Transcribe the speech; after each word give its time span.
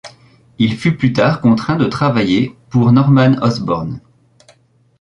Il 0.57 0.77
fut 0.77 0.97
plus 0.97 1.13
tard 1.13 1.41
contraint 1.41 1.75
de 1.75 1.85
travailler 1.85 2.55
pour 2.71 2.91
Norman 2.91 3.37
Osborn. 3.43 4.01